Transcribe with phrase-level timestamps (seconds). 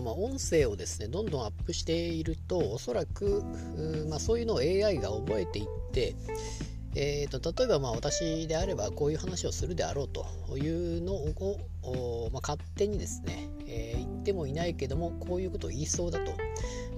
[0.00, 3.42] ま音声をですねどんどんアップしているとおそらく、
[4.08, 6.14] まあ、そういうのを AI が覚えていって、
[6.94, 16.32] えーと、例えばまあ私であればこういう話をするであろうというのを、まあ、勝手にですね、えー、言ってもいないけどもこういうことを言いそうだと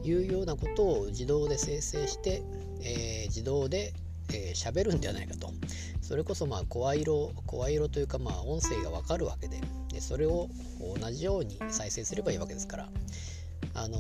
[0.03, 2.43] いうようなことを自動で生成して、
[2.81, 3.93] えー、自動で
[4.29, 5.51] 喋、えー、るんではないかと。
[6.01, 9.61] それこそまあ声色声色というかまあ音声がわかるわけで
[10.03, 10.49] それを
[11.01, 12.89] 同じように再生すればいいわけですから。
[13.75, 13.97] あの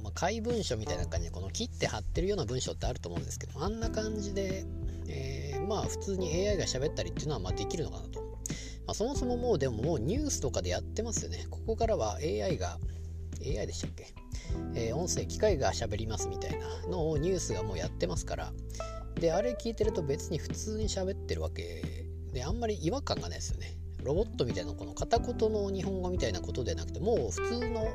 [0.00, 4.64] ー、まあ、怪文書みたいな感じでこの切って貼ってるような文章ってあると思うんですけどあんな感じで、
[5.08, 11.46] えー、まあ普通に AI が喋ったりっていうのはまできるのかなと、まあ、そもそももうでももうニュースとかでやってますよね。
[11.50, 12.78] ここからは AI が
[13.44, 14.14] AI でしたっけ、
[14.74, 18.52] えー、音声機械が喋りますみたいなのをニュースがもうやってますから。
[19.16, 21.82] であれ聞いてると別に普通に喋ってるわけ
[22.34, 23.74] であんまり違和感がないですよね。
[24.06, 27.86] ロボットみたいなこの片言の日本語みたいなことでなくてもう普通の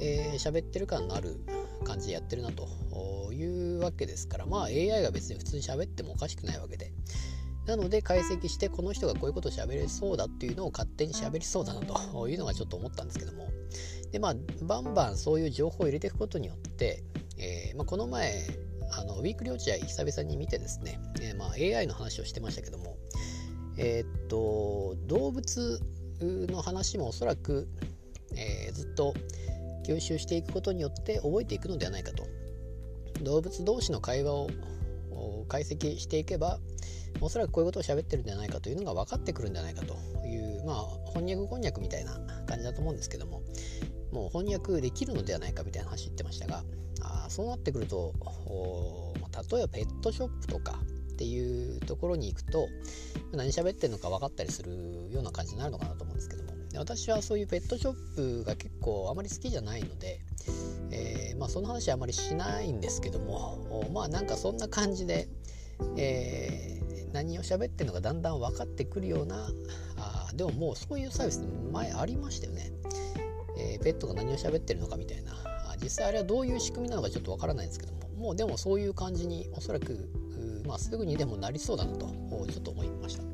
[0.00, 1.40] えー、喋ってる感のある
[1.84, 6.92] 感じでやってるなというわけですからまあ AI が別に普通に喋ってもおかしくないわけで
[7.66, 13.48] なので解析してこの人がこういうことを喋れそうだっていうのを勝手に喋りそうだなというのがちょっと思ったんですけども
[14.10, 17.02] でまあバンバンそういう情報を入れていくことによって、
[17.36, 18.46] えー、まあ、この前
[18.90, 22.96] あのウィークリー落合久々に見てですね、えー、まあ、AI の話をしてましたけども
[23.76, 25.80] えー、っと動物
[26.20, 27.66] の話もおそらく、
[28.36, 29.14] えー、ずっと
[29.86, 32.26] 吸収していくことによって覚えていくのではないかと。
[33.22, 34.48] 動物同士の会話を
[35.48, 36.60] 解析していけば
[37.20, 39.94] おそらくこういうことを喋ってるんじゃないかというのが分かってくるんじゃないかと。
[40.24, 43.42] いうまあ翻訳こんにゃくみたいな感じだと思うんですけども。
[44.12, 46.64] もう翻訳できるのではないかみたいな話言ってましたが。
[47.00, 48.12] あそうなってくると
[49.52, 50.80] 例えばペットショップとか
[51.18, 52.68] っていうところに行くと
[53.32, 54.70] 何喋ってるのか分かったりする
[55.10, 56.48] ような感じになるのかなと思うんですけども。
[56.76, 60.20] 私はそういうペットショップが結構あまり好きじゃないので、
[60.92, 65.28] えー、まあ、その話はあまりしないんですけどもまあなんかそんな感じで、
[65.96, 69.48] えー、何を喋ってるのかだんだん分かってくるような
[69.96, 71.42] あでももうそういうサービス
[71.72, 72.70] 前ありましたよね、
[73.58, 75.48] えー、ペットが何を喋ってるのかみたいな。
[75.82, 77.97] 実際あれはどういう仕組みなのかちょっと分からないんですけども。
[78.18, 80.08] もうでもそういう感じにおそらく
[80.68, 83.27] まあ、すぐにでもなりそうだなとちょっと思いました。